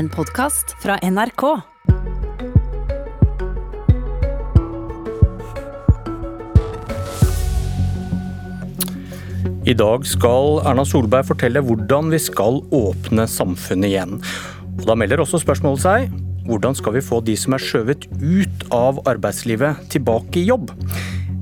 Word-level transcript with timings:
En 0.00 0.08
podkast 0.08 0.70
fra 0.80 0.94
NRK. 1.02 1.42
I 9.68 9.74
dag 9.76 10.06
skal 10.08 10.62
Erna 10.64 10.86
Solberg 10.88 11.28
fortelle 11.28 11.60
hvordan 11.60 12.08
vi 12.14 12.16
skal 12.16 12.62
åpne 12.72 13.28
samfunnet 13.28 13.90
igjen. 13.90 14.16
Og 14.78 14.86
Da 14.88 14.96
melder 14.96 15.20
også 15.20 15.42
spørsmålet 15.44 15.84
seg 15.84 16.08
hvordan 16.48 16.80
skal 16.80 16.96
vi 16.96 17.04
få 17.04 17.20
de 17.20 17.36
som 17.36 17.52
er 17.52 17.60
skjøvet 17.60 18.08
ut 18.24 18.68
av 18.72 19.02
arbeidslivet, 19.04 19.84
tilbake 19.92 20.40
i 20.40 20.48
jobb? 20.48 20.72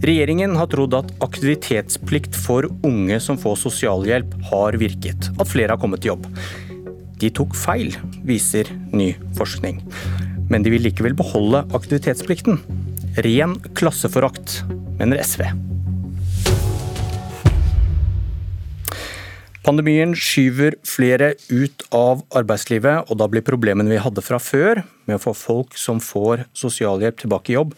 Regjeringen 0.02 0.58
har 0.58 0.66
trodd 0.74 0.98
at 0.98 1.14
aktivitetsplikt 1.22 2.34
for 2.34 2.66
unge 2.82 3.22
som 3.22 3.38
får 3.38 3.62
sosialhjelp 3.68 4.34
har 4.50 4.82
virket, 4.82 5.30
at 5.38 5.46
flere 5.46 5.76
har 5.76 5.78
kommet 5.78 6.02
i 6.02 6.10
jobb. 6.10 6.26
De 7.18 7.30
tok 7.34 7.56
feil, 7.58 7.96
viser 8.26 8.68
ny 8.94 9.12
forskning. 9.38 9.80
Men 10.48 10.62
de 10.62 10.70
vil 10.70 10.84
likevel 10.86 11.16
beholde 11.18 11.64
aktivitetsplikten. 11.74 12.60
Ren 13.24 13.56
klasseforakt, 13.78 14.60
mener 15.00 15.18
SV. 15.24 15.48
Pandemien 19.66 20.14
skyver 20.16 20.78
flere 20.86 21.34
ut 21.50 21.82
av 21.92 22.22
arbeidslivet, 22.38 23.10
og 23.10 23.18
da 23.20 23.26
blir 23.28 23.44
problemene 23.44 23.90
vi 23.92 24.00
hadde 24.00 24.24
fra 24.24 24.38
før 24.40 24.84
med 25.04 25.18
å 25.18 25.24
få 25.26 25.34
folk 25.36 25.76
som 25.76 26.00
får 26.00 26.46
sosialhjelp 26.56 27.18
tilbake 27.20 27.52
i 27.52 27.58
jobb, 27.58 27.74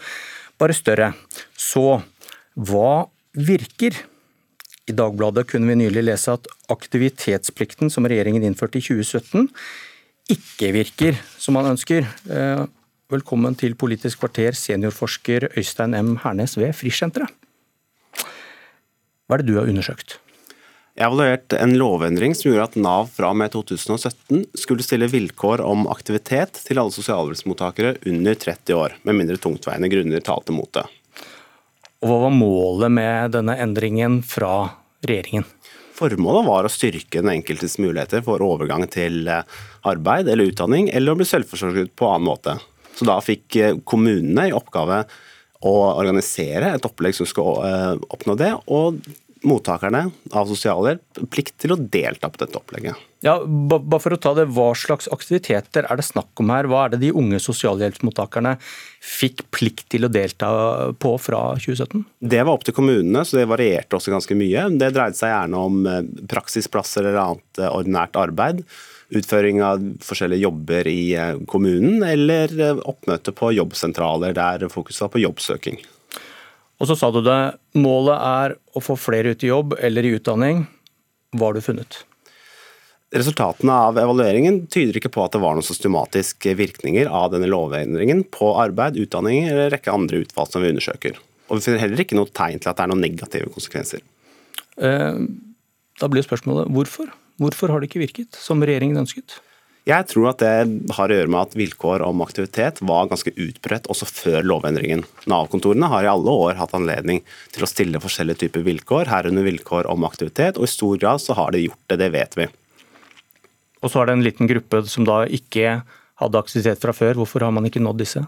bare 0.60 0.76
større. 0.76 1.14
Så 1.56 1.98
hva 2.54 3.08
virker? 3.34 3.96
I 4.90 4.94
Dagbladet 4.96 5.46
kunne 5.46 5.70
vi 5.70 5.78
nylig 5.84 6.02
lese 6.08 6.34
at 6.34 6.48
aktivitetsplikten 6.72 7.92
som 7.92 8.08
regjeringen 8.10 8.42
innførte 8.46 8.80
i 8.80 8.82
2017, 8.82 9.46
ikke 10.34 10.70
virker 10.74 11.18
som 11.38 11.54
man 11.58 11.68
ønsker. 11.70 12.08
Eh, 12.26 12.62
velkommen 13.12 13.54
til 13.58 13.76
Politisk 13.78 14.22
kvarter, 14.22 14.56
seniorforsker 14.56 15.50
Øystein 15.52 15.94
M. 15.94 16.16
Hernes 16.24 16.56
ved 16.58 16.74
Frischsenteret. 16.78 17.30
Hva 19.30 19.38
er 19.38 19.44
det 19.44 19.52
du 19.52 19.60
har 19.60 19.70
undersøkt? 19.70 20.18
Jeg 20.98 21.06
har 21.06 21.12
evaluert 21.12 21.54
en 21.54 21.76
lovendring 21.78 22.34
som 22.34 22.50
gjorde 22.50 22.66
at 22.66 22.80
Nav 22.82 23.12
fra 23.14 23.30
og 23.30 23.38
med 23.38 23.54
2017 23.54 24.42
skulle 24.58 24.82
stille 24.82 25.06
vilkår 25.12 25.62
om 25.62 25.86
aktivitet 25.92 26.58
til 26.66 26.82
alle 26.82 26.90
sosialhjelpsmottakere 26.96 27.94
under 28.10 28.34
30 28.34 28.74
år, 28.74 28.98
med 29.06 29.22
mindre 29.22 29.38
tungtveiende 29.38 29.92
grunner 29.92 30.26
talte 30.26 30.56
mot 30.56 30.72
det. 30.74 30.88
Og 32.00 32.10
Hva 32.10 32.20
var 32.24 32.34
målet 32.34 32.94
med 32.96 33.34
denne 33.36 33.54
endringen 33.60 34.18
fra 34.26 34.79
regjeringen? 35.06 35.46
Formålet 36.00 36.46
var 36.46 36.64
å 36.64 36.72
styrke 36.72 37.20
den 37.20 37.32
enkeltes 37.34 37.76
muligheter 37.80 38.22
for 38.24 38.40
overgang 38.44 38.86
til 38.88 39.28
eh, 39.28 39.42
arbeid 39.88 40.30
eller 40.30 40.48
utdanning, 40.52 40.88
eller 40.94 41.12
å 41.12 41.20
bli 41.20 41.28
selvforsørget 41.28 41.92
på 41.98 42.08
annen 42.08 42.28
måte. 42.30 42.56
Så 42.96 43.08
da 43.08 43.18
fikk 43.24 43.58
eh, 43.60 43.76
kommunene 43.84 44.48
i 44.48 44.54
oppgave 44.56 45.02
å 45.68 45.74
organisere 45.90 46.72
et 46.76 46.86
opplegg 46.88 47.16
som 47.16 47.28
skulle 47.28 47.68
eh, 47.68 48.06
oppnå 48.16 48.36
det, 48.40 48.54
og 48.72 49.02
mottakerne 49.44 50.06
av 50.36 50.48
sosialhjelp 50.48 51.22
plikt 51.32 51.56
til 51.60 51.76
å 51.76 51.80
delta 51.80 52.32
på 52.32 52.42
dette 52.42 52.60
opplegget. 52.60 53.09
Ja, 53.20 53.34
bare 53.44 54.00
for 54.00 54.16
å 54.16 54.18
ta 54.20 54.32
det, 54.36 54.46
Hva 54.56 54.70
slags 54.78 55.08
aktiviteter 55.12 55.84
er 55.84 56.00
det 56.00 56.06
snakk 56.06 56.40
om 56.40 56.52
her? 56.52 56.68
Hva 56.70 56.86
er 56.86 56.94
det 56.94 57.02
de 57.02 57.10
unge 57.12 57.40
sosialhjelpsmottakerne 57.44 58.54
fikk 59.04 59.44
plikt 59.52 59.90
til 59.92 60.08
å 60.08 60.12
delta 60.12 60.48
på 60.96 61.12
fra 61.20 61.42
2017? 61.60 62.06
Det 62.32 62.40
var 62.40 62.54
opp 62.54 62.64
til 62.64 62.76
kommunene, 62.78 63.26
så 63.28 63.42
det 63.42 63.50
varierte 63.50 63.98
også 63.98 64.14
ganske 64.14 64.38
mye. 64.40 64.64
Det 64.80 64.92
dreide 64.96 65.20
seg 65.20 65.34
gjerne 65.34 65.66
om 65.68 65.84
eh, 65.84 66.00
praksisplasser 66.32 67.04
eller 67.04 67.20
annet 67.26 67.60
eh, 67.60 67.68
ordinært 67.68 68.16
arbeid. 68.20 68.64
Utføring 69.12 69.60
av 69.66 69.84
forskjellige 70.06 70.46
jobber 70.46 70.88
i 70.88 71.00
eh, 71.12 71.36
kommunen, 71.50 72.00
eller 72.06 72.56
oppmøte 72.80 73.36
på 73.36 73.52
jobbsentraler 73.58 74.36
der 74.38 74.70
fokuset 74.72 75.04
var 75.04 75.12
på 75.12 75.26
jobbsøking. 75.26 75.82
Og 76.80 76.88
så 76.88 76.96
sa 76.96 77.12
du 77.12 77.20
det, 77.20 77.40
målet 77.76 78.16
er 78.16 78.56
å 78.72 78.80
få 78.80 78.96
flere 78.96 79.34
ut 79.34 79.44
i 79.44 79.52
jobb 79.52 79.76
eller 79.76 80.08
i 80.08 80.14
utdanning. 80.16 80.64
Hva 81.36 81.50
har 81.50 81.60
du 81.60 81.68
funnet? 81.68 82.06
Resultatene 83.10 83.74
av 83.88 83.96
evalueringen 83.98 84.60
tyder 84.70 85.00
ikke 85.00 85.10
på 85.10 85.24
at 85.24 85.34
det 85.34 85.40
var 85.42 85.56
noen 85.56 85.66
systematiske 85.66 86.52
virkninger 86.54 87.08
av 87.10 87.32
denne 87.32 87.48
lovendringen 87.50 88.22
på 88.30 88.52
arbeid, 88.62 89.00
utdanning 89.02 89.48
eller 89.48 89.66
en 89.66 89.72
rekke 89.74 89.94
andre 89.94 90.20
utfall 90.22 90.46
som 90.46 90.62
vi 90.62 90.70
undersøker. 90.70 91.18
Og 91.50 91.58
Vi 91.58 91.64
finner 91.64 91.82
heller 91.82 92.04
ikke 92.04 92.14
noe 92.14 92.30
tegn 92.30 92.62
til 92.62 92.70
at 92.70 92.78
det 92.78 92.84
er 92.84 92.92
noen 92.92 93.02
negative 93.02 93.50
konsekvenser. 93.50 94.04
Eh, 94.78 95.18
da 95.98 96.08
blir 96.12 96.22
spørsmålet 96.22 96.70
hvorfor? 96.70 97.10
Hvorfor 97.42 97.72
har 97.72 97.82
det 97.82 97.90
ikke 97.90 98.04
virket 98.04 98.38
som 98.38 98.62
regjeringen 98.62 99.02
ønsket? 99.02 99.40
Jeg 99.88 100.06
tror 100.06 100.28
at 100.30 100.42
det 100.44 100.92
har 100.94 101.10
å 101.10 101.16
gjøre 101.16 101.32
med 101.32 101.40
at 101.40 101.56
vilkår 101.56 102.04
om 102.06 102.22
aktivitet 102.22 102.78
var 102.86 103.08
ganske 103.10 103.32
utbredt 103.32 103.88
også 103.90 104.06
før 104.06 104.44
lovendringen. 104.46 105.02
Nav-kontorene 105.26 105.88
har 105.90 106.06
i 106.06 106.12
alle 106.12 106.30
år 106.30 106.60
hatt 106.60 106.76
anledning 106.78 107.24
til 107.50 107.64
å 107.64 107.70
stille 107.70 108.02
forskjellige 108.02 108.44
typer 108.44 108.62
vilkår, 108.68 109.10
herunder 109.10 109.48
vilkår 109.48 109.88
om 109.90 110.06
aktivitet, 110.06 110.60
og 110.60 110.68
i 110.68 110.70
stor 110.70 111.00
grad 111.00 111.24
så 111.24 111.34
har 111.40 111.56
de 111.56 111.64
gjort 111.64 111.80
det, 111.90 111.98
det 112.04 112.12
vet 112.14 112.38
vi. 112.38 112.50
Og 113.80 113.92
så 113.92 114.00
er 114.00 114.10
det 114.10 114.18
en 114.18 114.26
liten 114.26 114.50
gruppe 114.50 114.82
som 114.90 115.06
da 115.08 115.22
ikke 115.26 115.80
hadde 116.20 116.42
aktivitet 116.42 116.82
fra 116.82 116.94
før. 116.96 117.20
Hvorfor 117.22 117.46
har 117.46 117.54
man 117.54 117.66
ikke 117.68 117.82
nådd 117.82 118.02
disse? 118.02 118.24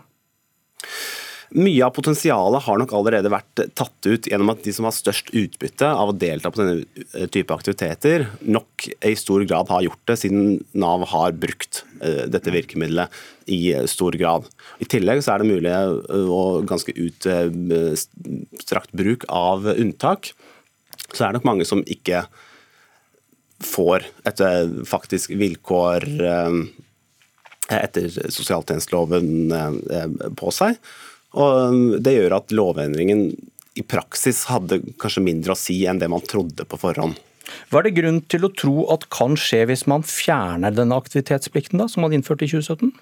Mye 1.52 1.82
av 1.84 1.92
potensialet 1.92 2.64
har 2.64 2.78
nok 2.80 2.94
allerede 2.96 3.28
vært 3.28 3.60
tatt 3.76 4.06
ut 4.08 4.24
gjennom 4.30 4.54
at 4.54 4.62
de 4.64 4.72
som 4.72 4.86
har 4.88 4.94
størst 4.96 5.34
utbytte 5.36 5.84
av 5.84 6.08
å 6.08 6.14
delta 6.16 6.48
på 6.48 6.62
denne 6.62 7.26
type 7.34 7.52
aktiviteter, 7.52 8.24
nok 8.40 8.86
i 9.04 9.12
stor 9.20 9.44
grad 9.44 9.68
har 9.68 9.84
gjort 9.84 10.00
det, 10.08 10.16
siden 10.22 10.62
Nav 10.72 11.04
har 11.12 11.36
brukt 11.36 11.82
eh, 12.00 12.24
dette 12.32 12.54
virkemidlet 12.54 13.12
i 13.52 13.74
stor 13.90 14.16
grad. 14.16 14.48
I 14.80 14.88
tillegg 14.88 15.20
så 15.20 15.34
er 15.34 15.42
det 15.42 15.50
mulig 15.50 15.74
og 16.22 16.64
ganske 16.70 16.94
utstrakt 17.04 18.96
bruk 18.96 19.28
av 19.28 19.68
unntak. 19.74 20.32
Så 21.12 21.26
er 21.26 21.28
det 21.34 21.42
nok 21.42 21.50
mange 21.52 21.68
som 21.68 21.84
ikke 21.84 22.24
får 23.64 24.04
et 24.28 24.42
eh, 24.44 24.74
faktisk 24.88 25.32
vilkår 25.38 26.08
eh, 26.28 26.58
etter 27.72 28.10
sosialtjenesteloven 28.10 29.54
på 30.36 30.50
seg. 30.52 30.76
Og 31.40 31.94
Det 32.04 32.12
gjør 32.12 32.34
at 32.36 32.52
lovendringen 32.52 33.30
i 33.78 33.84
praksis 33.86 34.44
hadde 34.50 34.80
kanskje 35.00 35.24
mindre 35.24 35.54
å 35.54 35.58
si 35.58 35.78
enn 35.88 36.00
det 36.02 36.10
man 36.12 36.24
trodde 36.28 36.66
på 36.68 36.80
forhånd. 36.80 37.16
Hva 37.70 37.80
er 37.80 37.88
det 37.88 37.96
grunn 37.96 38.20
til 38.32 38.46
å 38.46 38.52
tro 38.52 38.84
at 38.92 39.08
kan 39.12 39.36
skje 39.40 39.64
hvis 39.70 39.86
man 39.90 40.04
fjerner 40.06 40.74
denne 40.74 40.98
aktivitetsplikten 41.00 41.80
da, 41.80 41.88
som 41.88 42.04
man 42.04 42.14
innførte 42.16 42.46
i 42.46 42.52
2017? 42.52 42.92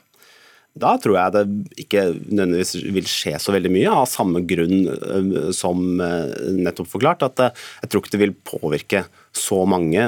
Da 0.78 0.92
tror 1.02 1.16
jeg 1.16 1.34
det 1.34 1.80
ikke 1.82 2.02
nødvendigvis 2.30 2.76
vil 2.94 3.08
skje 3.10 3.32
så 3.42 3.50
veldig 3.54 3.72
mye, 3.74 3.90
av 3.90 4.06
samme 4.06 4.44
grunn 4.46 4.86
øh, 4.86 5.50
som 5.56 5.98
øh, 5.98 6.30
nettopp 6.62 6.92
forklart. 6.92 7.24
At 7.26 7.42
øh, 7.42 7.64
jeg 7.82 7.90
tror 7.90 8.04
ikke 8.04 8.14
det 8.14 8.22
vil 8.22 8.36
påvirke 8.52 9.02
så 9.34 9.62
mange 9.68 10.04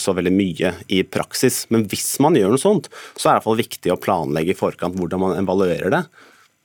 så 0.00 0.14
veldig 0.16 0.32
mye 0.32 0.70
i 0.92 1.02
praksis. 1.04 1.64
Men 1.72 1.84
hvis 1.88 2.14
man 2.24 2.36
gjør 2.36 2.54
noe 2.54 2.60
sånt, 2.60 2.88
så 3.16 3.28
er 3.28 3.34
det 3.34 3.34
i 3.34 3.36
hvert 3.36 3.48
fall 3.48 3.60
viktig 3.60 3.92
å 3.92 4.00
planlegge 4.00 4.54
i 4.54 4.56
forkant 4.56 4.96
hvordan 4.96 5.20
man 5.20 5.36
evaluerer 5.42 5.92
det 5.92 6.06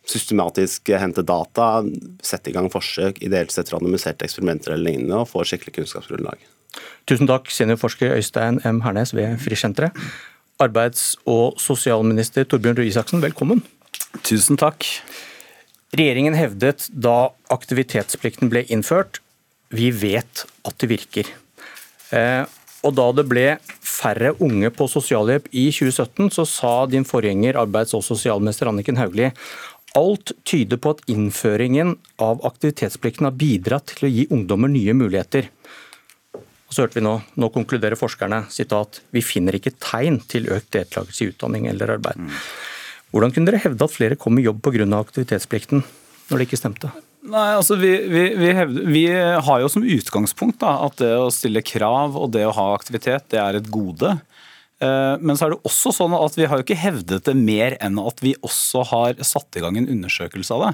systematisk 0.10 0.90
hente 0.98 1.22
data, 1.28 1.84
sette 2.26 2.50
i 2.50 2.56
gang 2.56 2.70
forsøk, 2.74 3.20
ideelt 3.26 3.54
sett 3.54 3.70
randomiserte 3.74 4.26
eksperimenter 4.26 4.74
eller 4.74 4.88
lignende, 4.88 5.20
og 5.22 5.30
få 5.30 5.44
skikkelig 5.46 5.76
kunnskapsgrunnlag. 5.76 6.42
Tusen 7.10 7.30
takk, 7.30 7.50
seniorforsker 7.54 8.16
Øystein 8.18 8.60
M. 8.66 8.82
Hernes 8.86 9.14
ved 9.14 9.38
Frischsenteret. 9.44 9.94
Arbeids- 10.60 11.16
og 11.24 11.56
sosialminister 11.62 12.44
Torbjørn 12.44 12.82
Røe 12.82 12.90
Isaksen, 12.90 13.22
velkommen. 13.24 13.62
Tusen 14.28 14.60
takk. 14.60 14.84
Regjeringen 15.96 16.36
hevdet 16.36 16.90
da 16.92 17.32
aktivitetsplikten 17.54 18.52
ble 18.52 18.66
innført, 18.68 19.22
vi 19.72 19.88
vet 19.96 20.44
at 20.68 20.76
det 20.82 20.90
virker. 20.92 21.30
Eh, 22.12 22.44
og 22.84 22.96
da 22.98 23.08
det 23.16 23.26
ble 23.32 23.46
færre 23.80 24.34
unge 24.44 24.72
på 24.76 24.88
sosialhjelp 24.92 25.48
i 25.52 25.70
2017, 25.72 26.28
så 26.36 26.46
sa 26.48 26.74
din 26.92 27.08
forgjenger 27.08 27.60
arbeids- 27.60 27.96
og 27.96 28.04
sosialminister 28.04 28.68
Anniken 28.72 29.00
Hauglie 29.00 29.32
Alt 29.98 30.36
tyder 30.46 30.78
på 30.78 30.92
at 30.94 31.00
innføringen 31.10 31.96
av 32.22 32.44
aktivitetsplikten 32.46 33.26
har 33.26 33.38
bidratt 33.40 33.96
til 33.96 34.06
å 34.06 34.12
gi 34.12 34.28
ungdommer 34.30 34.70
nye 34.70 34.94
muligheter. 34.94 35.48
Og 36.70 36.76
så 36.76 36.86
hørte 36.86 37.00
vi 37.00 37.06
Nå 37.06 37.16
nå 37.42 37.50
konkluderer 37.54 37.98
forskerne 37.98 38.44
sitat, 38.54 39.02
vi 39.16 39.26
finner 39.26 39.58
ikke 39.58 39.74
tegn 39.82 40.22
til 40.30 40.50
økt 40.54 40.70
deltakelse 40.76 41.26
i 41.26 41.32
utdanning 41.34 41.66
eller 41.72 41.98
arbeid. 41.98 42.30
Hvordan 43.10 43.34
kunne 43.34 43.50
dere 43.50 43.64
hevde 43.64 43.86
at 43.86 43.96
flere 43.96 44.18
kom 44.20 44.38
i 44.38 44.46
jobb 44.46 44.62
pga. 44.62 44.86
aktivitetsplikten, 45.00 45.82
når 46.30 46.38
det 46.38 46.46
ikke 46.46 46.62
stemte? 46.62 46.92
Nei, 47.30 47.50
altså 47.58 47.76
vi, 47.76 47.90
vi, 48.08 48.22
vi, 48.40 48.52
hevde, 48.56 48.84
vi, 48.88 49.04
har 49.10 49.62
jo 49.62 49.70
som 49.70 49.84
utgangspunkt 49.84 50.62
da, 50.62 50.78
at 50.86 51.02
det 51.02 51.10
å 51.18 51.32
stille 51.34 51.66
krav 51.66 52.16
og 52.16 52.32
det 52.32 52.46
å 52.48 52.54
ha 52.56 52.70
aktivitet, 52.78 53.28
det 53.34 53.42
er 53.42 53.58
et 53.60 53.68
gode. 53.74 54.14
Eh, 54.80 55.16
men 55.20 55.36
så 55.36 55.48
er 55.48 55.56
det 55.56 55.64
også 55.68 55.92
sånn 55.96 56.16
at 56.16 56.38
vi 56.40 56.48
har 56.48 56.60
jo 56.60 56.66
ikke 56.66 56.80
hevdet 56.80 57.28
det 57.28 57.36
mer 57.36 57.76
enn 57.84 58.00
at 58.00 58.24
vi 58.24 58.38
også 58.40 58.86
har 58.94 59.20
satt 59.28 59.60
i 59.60 59.64
gang 59.66 59.82
en 59.82 59.90
undersøkelse 59.92 60.56
av 60.56 60.68
det. 60.68 60.74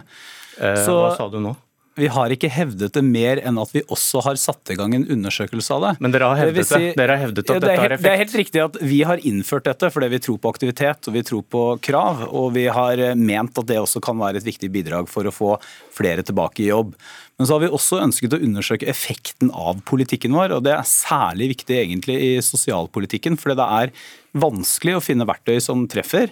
Eh, 0.59 0.81
så, 0.85 0.99
hva 1.01 1.15
sa 1.17 1.29
du 1.33 1.39
nå? 1.41 1.55
Vi 1.95 2.07
har 2.11 2.33
ikke 2.33 2.49
hevdet 2.51 2.91
det 2.97 3.01
mer 3.07 3.39
enn 3.47 3.59
at 3.61 3.69
vi 3.71 3.81
også 3.91 4.19
har 4.25 4.39
satt 4.39 4.71
i 4.73 4.75
gang 4.75 4.93
en 4.97 5.05
undersøkelse 5.15 5.75
av 5.77 5.83
det. 5.85 5.91
Men 6.03 6.11
dere 6.11 6.27
har 6.27 6.41
hevdet 6.43 6.67
det. 6.67 6.89
Dere 6.99 7.15
har 7.15 7.21
hevdet 7.23 7.45
at 7.45 7.53
Ja, 7.53 7.59
det, 7.59 7.69
dette 7.69 7.81
har 7.81 7.95
effekt. 7.95 8.03
det 8.03 8.11
er 8.11 8.21
helt 8.21 8.35
riktig 8.41 8.63
at 8.65 8.79
vi 8.83 8.97
har 9.07 9.23
innført 9.31 9.69
dette 9.69 9.89
fordi 9.93 10.09
vi 10.11 10.19
tror 10.25 10.41
på 10.43 10.51
aktivitet 10.51 11.07
og 11.07 11.15
vi 11.15 11.23
tror 11.29 11.45
på 11.55 11.63
krav. 11.87 12.25
Og 12.27 12.49
vi 12.57 12.65
har 12.67 12.99
eh, 12.99 13.15
ment 13.15 13.61
at 13.61 13.69
det 13.69 13.79
også 13.79 14.03
kan 14.03 14.19
være 14.19 14.41
et 14.41 14.47
viktig 14.47 14.71
bidrag 14.73 15.07
for 15.11 15.27
å 15.27 15.33
få 15.35 15.53
flere 15.95 16.25
tilbake 16.27 16.65
i 16.65 16.69
jobb. 16.73 16.91
Men 17.39 17.47
så 17.47 17.55
har 17.55 17.63
vi 17.63 17.71
også 17.71 18.01
ønsket 18.03 18.35
å 18.35 18.41
undersøke 18.43 18.91
effekten 18.91 19.49
av 19.55 19.79
politikken 19.87 20.35
vår, 20.35 20.53
og 20.55 20.67
det 20.67 20.75
er 20.75 20.87
særlig 20.87 21.49
viktig 21.55 21.79
egentlig 21.79 22.19
i 22.23 22.29
sosialpolitikken, 22.43 23.35
fordi 23.39 23.57
det 23.59 23.71
er 23.79 23.95
vanskelig 24.39 24.95
å 24.95 25.03
finne 25.03 25.27
verktøy 25.27 25.57
som 25.63 25.83
treffer. 25.91 26.31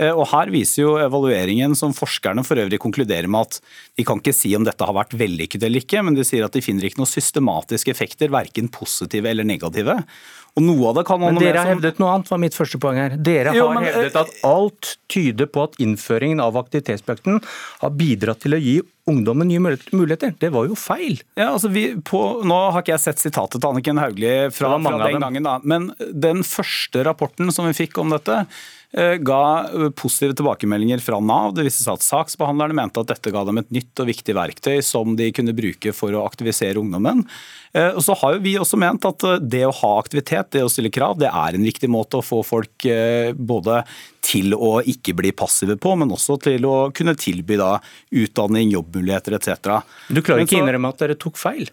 Eh, 0.00 0.14
Og 0.16 0.26
Her 0.32 0.50
viser 0.52 0.84
jo 0.84 0.96
evalueringen, 1.00 1.76
som 1.76 1.94
forskerne 1.96 2.44
for 2.46 2.60
øvrig 2.60 2.80
konkluderer 2.80 3.28
med 3.28 3.48
at 3.48 3.60
de 3.98 4.06
kan 4.08 4.20
ikke 4.22 4.34
si 4.36 4.54
om 4.56 4.64
dette 4.64 4.86
har 4.86 4.96
vært 4.96 5.16
vellykket 5.20 5.66
eller 5.66 5.84
ikke, 5.84 6.02
men 6.06 6.16
de 6.16 6.24
sier 6.26 6.46
at 6.46 6.56
de 6.56 6.64
finner 6.64 6.88
ikke 6.88 7.02
noen 7.02 7.10
systematiske 7.10 7.92
effekter, 7.92 8.32
verken 8.32 8.70
positive 8.72 9.28
eller 9.28 9.44
negative. 9.44 10.00
Og 10.58 10.64
noe 10.66 10.90
av 10.90 10.98
det 10.98 11.04
kan 11.08 11.20
man 11.22 11.36
Men 11.36 11.44
dere 11.44 11.62
har 11.62 11.70
hevdet 11.74 12.00
noe 12.02 12.14
annet, 12.14 12.30
var 12.30 12.40
mitt 12.42 12.56
første 12.56 12.80
poeng 12.82 12.98
her. 12.98 13.16
Dere 13.16 13.54
Jo, 13.56 13.68
har 13.70 13.78
men, 13.78 13.86
hevdet 13.86 14.16
eh, 14.16 14.24
at 14.24 14.46
alt 14.46 14.94
tyder 15.10 15.50
på 15.50 15.66
at 15.68 15.78
innføringen 15.82 16.42
av 16.42 16.58
aktivitetsplikten 16.60 17.38
har 17.82 17.94
bidratt 17.98 18.42
til 18.44 18.56
å 18.56 18.62
gi 18.62 18.80
ungdommen 19.10 19.48
nye 19.50 19.60
muligheter. 19.60 20.34
Det 20.40 20.50
var 20.54 20.68
jo 20.70 20.76
feil. 20.78 21.20
Ja, 21.38 21.50
altså 21.52 21.70
vi, 21.72 21.86
på, 22.06 22.20
nå 22.46 22.58
har 22.70 22.82
ikke 22.82 22.94
jeg 22.94 23.04
sett 23.08 23.22
sitatet 23.22 23.60
til 23.60 23.70
Anniken 23.70 24.00
Hauglie 24.00 24.50
fra, 24.54 24.74
fra 24.82 24.98
den 25.06 25.22
gangen, 25.22 25.46
da. 25.46 25.56
men 25.62 25.90
den 25.98 26.44
første 26.46 27.04
rapporten 27.06 27.50
som 27.54 27.68
vi 27.68 27.76
fikk 27.82 27.98
om 28.02 28.12
dette, 28.14 28.42
eh, 28.94 29.16
ga 29.26 29.42
eh, 29.66 29.88
positive 29.98 30.36
tilbakemeldinger 30.38 31.02
fra 31.02 31.20
Nav. 31.24 31.56
Det 31.56 31.66
viste 31.66 31.84
seg 31.86 31.98
at 31.98 32.06
saksbehandlerne 32.06 32.76
mente 32.76 33.02
at 33.02 33.10
dette 33.10 33.34
ga 33.34 33.44
dem 33.48 33.62
et 33.62 33.72
nytt 33.74 34.04
og 34.04 34.10
viktig 34.12 34.36
verktøy 34.36 34.78
som 34.86 35.16
de 35.18 35.30
kunne 35.34 35.56
bruke 35.56 35.94
for 35.96 36.14
å 36.14 36.26
aktivisere 36.28 36.80
ungdommen. 36.80 37.24
Og 37.70 38.00
så 38.02 38.16
har 38.18 38.32
jo 38.34 38.40
vi 38.42 38.56
også 38.58 38.74
ment 38.82 39.04
at 39.06 39.22
det 39.46 39.60
å 39.62 39.74
ha 39.78 39.90
aktivitet, 40.00 40.39
det 40.50 40.62
å 40.64 40.70
stille 40.72 40.90
krav, 40.90 41.18
det 41.18 41.28
er 41.28 41.54
en 41.54 41.62
viktig 41.66 41.88
måte 41.92 42.16
å 42.16 42.24
få 42.24 42.40
folk 42.46 42.84
eh, 42.86 43.32
både 43.36 43.82
til 44.22 44.54
å 44.56 44.80
ikke 44.80 45.14
bli 45.14 45.32
passive 45.32 45.76
på, 45.76 45.96
men 45.98 46.08
også 46.10 46.38
til 46.40 46.64
å 46.64 46.90
kunne 46.94 47.14
tilby 47.14 47.56
da 47.60 47.74
utdanning, 48.10 48.70
jobbmuligheter 48.72 49.36
etc. 49.36 49.82
Du 50.08 50.22
klarer 50.22 50.46
ikke 50.46 50.56
å 50.60 50.64
innrømme 50.64 50.88
at 50.88 50.98
dere 51.04 51.14
tok 51.20 51.36
feil. 51.36 51.68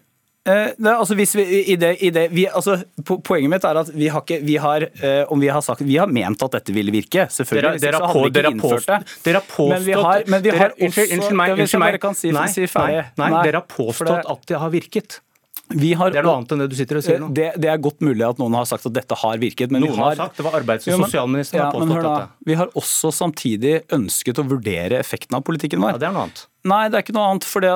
Eh, 0.48 0.70
altså 0.80 1.12
hvis 1.18 1.34
vi, 1.36 1.42
i 1.74 1.76
det, 1.76 1.90
i 2.00 2.08
det, 2.14 2.30
vi, 2.32 2.46
altså, 2.48 2.78
poenget 3.04 3.50
mitt 3.52 3.64
er 3.68 3.76
at 3.82 3.90
vi 3.92 4.06
har 4.08 4.22
ikke 4.22 4.38
vi 4.46 4.54
har, 4.56 4.86
eh, 5.04 5.24
om 5.28 5.40
vi 5.42 5.48
har 5.52 5.60
sagt, 5.60 5.82
vi 5.84 5.98
har 6.00 6.08
ment 6.08 6.40
at 6.46 6.54
dette 6.56 6.72
ville 6.72 6.90
virke. 6.94 7.26
Selvfølgelig. 7.28 7.80
Dere- 7.82 7.98
dere 7.98 8.08
på- 8.14 8.30
dere 8.32 8.46
har 8.48 8.56
påstått- 8.62 9.22
dere 9.26 9.34
har 9.42 9.44
påstått 9.50 9.68
Men 9.74 9.82
vi 9.84 9.92
har, 9.92 10.22
men 10.26 10.42
vi 10.42 10.50
dere- 10.50 10.58
har 10.58 10.70
unnskyld, 10.78 11.04
også- 11.04 11.18
unnskyld 11.18 11.36
meg, 11.36 11.50
unnskyld 11.58 11.80
meg. 11.80 12.16
si, 12.16 12.30
nei, 12.30 12.46
si. 12.46 12.66
Nei, 12.78 13.04
nei, 13.18 13.42
dere 13.44 13.56
har 13.60 13.66
påstått 13.68 14.06
det- 14.08 14.24
at 14.30 14.46
det 14.46 14.56
har 14.58 14.70
virket. 14.70 15.20
Vi 15.68 15.92
har, 15.92 16.10
Det 16.10 16.20
er 16.22 16.24
noe 16.24 16.38
annet 16.38 16.52
enn 16.54 16.62
det 16.62 16.68
du 16.72 16.76
sitter 16.78 17.00
og 17.00 17.04
sier 17.04 17.18
nå. 17.20 17.28
det, 17.36 17.50
det 17.60 17.68
er 17.68 17.80
godt 17.84 18.00
mulig 18.04 18.24
at 18.24 18.38
noen 18.40 18.54
har 18.56 18.68
sagt 18.70 18.86
at 18.88 18.94
dette 18.96 19.18
har 19.20 19.40
virket. 19.42 19.72
Men 19.74 19.84
vi 19.84 19.90
Noen 19.90 20.00
har, 20.00 20.14
har 20.14 20.20
sagt, 20.22 20.38
det 20.40 20.46
var 20.46 20.56
arbeids- 20.60 20.88
og 20.88 21.02
sosialministeren 21.04 21.60
ja, 21.60 21.68
men 21.74 21.92
påstått 21.92 22.06
da, 22.06 22.14
dette. 22.22 22.48
Vi 22.48 22.56
har 22.60 22.72
også 22.80 23.10
samtidig 23.12 23.74
ønsket 23.98 24.40
å 24.40 24.46
vurdere 24.48 25.00
effekten 25.02 25.36
av 25.36 25.44
politikken 25.44 25.84
vår. 25.84 25.96
Ja, 25.96 26.00
det 26.00 26.08
er 26.08 26.16
noe 26.16 26.24
annet. 26.28 26.46
Nei, 26.68 26.80
det 26.88 26.98
er 26.98 27.04
ikke 27.04 27.16
noe 27.18 27.28
annet. 27.34 27.46
For 27.48 27.68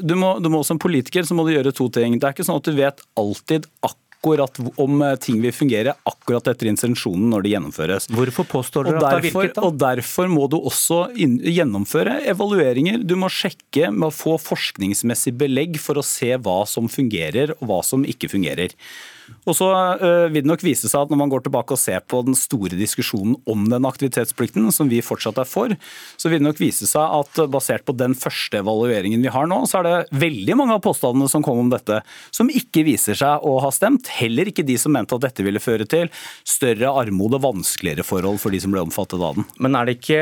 du, 0.00 0.16
må, 0.18 0.32
du 0.40 0.50
må 0.52 0.62
som 0.66 0.80
politiker 0.80 1.28
så 1.28 1.36
må 1.36 1.44
du 1.46 1.52
gjøre 1.54 1.74
to 1.76 1.90
ting. 1.92 2.16
Det 2.20 2.30
er 2.30 2.36
ikke 2.36 2.48
sånn 2.48 2.60
at 2.62 2.68
du 2.68 2.76
vet 2.76 3.04
alltid 3.20 3.68
akkurat 3.84 4.02
om 4.26 5.02
eh, 5.02 5.16
ting 5.22 5.40
vil 5.42 5.54
fungere 5.54 5.94
akkurat 6.08 6.50
etter 6.52 6.70
intensjonen 6.70 7.30
når 7.32 7.44
det 7.44 7.52
gjennomføres. 7.54 8.08
Hvorfor 8.12 8.48
påstår 8.50 8.88
dere 8.88 8.98
at 8.98 9.04
det 9.04 9.12
har 9.14 9.26
virket? 9.26 9.56
da? 9.56 9.64
og 9.66 9.80
derfor 9.80 10.30
må 10.32 10.46
du 10.52 10.58
også 10.58 11.02
gjennomføre 11.16 12.20
evalueringer. 12.32 13.02
Du 13.06 13.16
må 13.20 13.30
sjekke 13.32 13.90
med 13.92 14.10
å 14.10 14.14
få 14.14 14.36
forskningsmessig 14.42 15.36
belegg 15.38 15.80
for 15.82 16.00
å 16.00 16.06
se 16.06 16.32
hva 16.36 16.62
som 16.68 16.90
fungerer 16.92 17.54
og 17.58 17.68
hva 17.70 17.82
som 17.86 18.06
ikke 18.06 18.30
fungerer. 18.32 18.74
Og 19.46 19.56
så 19.58 19.68
øh, 20.00 20.26
vil 20.32 20.44
det 20.44 20.50
nok 20.50 20.64
vise 20.64 20.90
seg 20.90 21.06
at 21.06 21.12
Når 21.12 21.20
man 21.20 21.32
går 21.32 21.46
tilbake 21.46 21.74
og 21.74 21.80
ser 21.80 22.02
på 22.06 22.22
den 22.26 22.36
store 22.38 22.78
diskusjonen 22.78 23.36
om 23.48 23.66
den 23.70 23.86
aktivitetsplikten, 23.88 24.68
som 24.74 24.90
vi 24.90 25.02
fortsatt 25.04 25.40
er 25.42 25.48
for, 25.48 25.74
så 26.16 26.30
vil 26.30 26.40
det 26.40 26.48
nok 26.48 26.62
vise 26.62 26.88
seg 26.88 27.02
at 27.02 27.42
øh, 27.42 27.50
basert 27.50 27.86
på 27.86 27.94
den 27.96 28.16
første 28.18 28.60
evalueringen 28.62 29.22
vi 29.22 29.32
har 29.32 29.48
nå, 29.50 29.62
så 29.70 29.80
er 29.80 29.88
det 29.88 30.20
veldig 30.26 30.58
mange 30.58 30.76
av 30.76 30.84
påstandene 30.84 31.30
som 31.30 31.44
kom 31.46 31.62
om 31.64 31.72
dette, 31.72 32.00
som 32.34 32.50
ikke 32.50 32.86
viser 32.86 33.18
seg 33.18 33.44
å 33.46 33.58
ha 33.64 33.70
stemt. 33.74 34.10
Heller 34.18 34.50
ikke 34.50 34.66
de 34.66 34.78
som 34.80 34.94
mente 34.94 35.16
at 35.16 35.26
dette 35.28 35.46
ville 35.46 35.62
føre 35.62 35.86
til 35.88 36.10
større 36.46 36.92
armod 37.02 37.38
og 37.38 37.46
vanskeligere 37.46 38.06
forhold 38.06 38.40
for 38.42 38.54
de 38.54 38.62
som 38.62 38.74
ble 38.74 38.84
omfattet 38.86 39.22
av 39.22 39.38
den. 39.38 39.48
Men 39.62 39.78
er 39.78 39.88
det 39.88 39.98
ikke 40.00 40.20